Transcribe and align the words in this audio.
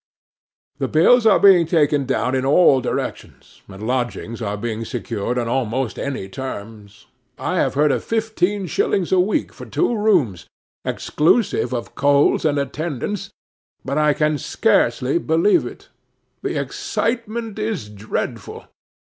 'The 0.79 0.87
bills 0.87 1.27
are 1.27 1.37
being 1.39 1.67
taken 1.67 2.07
down 2.07 2.33
in 2.33 2.43
all 2.43 2.81
directions, 2.81 3.61
and 3.67 3.85
lodgings 3.85 4.41
are 4.41 4.57
being 4.57 4.83
secured 4.83 5.37
on 5.37 5.47
almost 5.47 5.99
any 5.99 6.27
terms. 6.27 7.05
I 7.37 7.57
have 7.57 7.75
heard 7.75 7.91
of 7.91 8.03
fifteen 8.03 8.65
shillings 8.65 9.11
a 9.11 9.19
week 9.19 9.53
for 9.53 9.67
two 9.67 9.95
rooms, 9.95 10.47
exclusive 10.83 11.71
of 11.71 11.93
coals 11.93 12.45
and 12.45 12.57
attendance, 12.57 13.29
but 13.85 13.99
I 13.99 14.13
can 14.15 14.39
scarcely 14.39 15.19
believe 15.19 15.67
it. 15.67 15.89
The 16.41 16.59
excitement 16.59 17.59
is 17.59 17.87
dreadful. 17.87 18.65